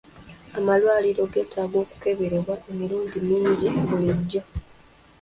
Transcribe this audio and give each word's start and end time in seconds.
Amalwaliro 0.57 1.23
geetaaga 1.33 1.77
okuberebwa 1.83 2.55
emirundi 2.71 3.17
mingi 3.27 3.67
bulijjo. 3.87 4.41